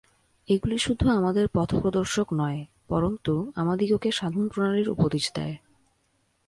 এগুলি 0.49 0.77
শুধু 0.77 1.09
আমাদের 1.09 1.47
পথ-প্রদর্শক 1.47 2.27
নয়, 2.33 2.65
পরন্তু 2.87 3.51
আমাদিগকে 3.55 4.11
সাধনপ্রণালীর 4.11 4.89
উপদেশ 4.89 5.31
দেয়। 5.35 5.57